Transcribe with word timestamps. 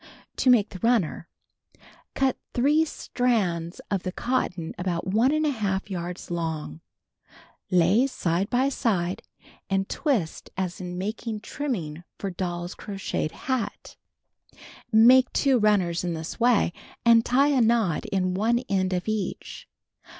To 0.37 0.49
Make 0.49 0.69
the 0.69 0.79
Runner: 0.79 1.27
Cut 2.15 2.35
3 2.55 2.83
strands 2.85 3.79
of 3.91 4.01
the 4.01 4.11
cotton 4.11 4.73
about 4.79 5.05
1| 5.05 5.87
yards 5.91 6.31
long. 6.31 6.81
Lay 7.69 8.07
side 8.07 8.49
by 8.49 8.67
side 8.69 9.21
and 9.69 9.87
twist 9.87 10.49
as 10.57 10.81
in 10.81 10.97
making 10.97 11.41
trimming 11.41 12.03
for 12.17 12.31
Doll's 12.31 12.73
Crocheted 12.73 13.31
Hat, 13.43 13.95
page 14.51 14.57
209. 14.91 15.07
Make 15.07 15.31
2 15.33 15.59
runners 15.59 16.03
in 16.03 16.15
this 16.15 16.39
way, 16.39 16.73
and 17.05 17.23
tie 17.23 17.49
a 17.49 17.61
knot 17.61 18.05
in 18.07 18.33
one 18.33 18.57
end 18.67 18.93
of 18.93 19.07
each. 19.07 19.67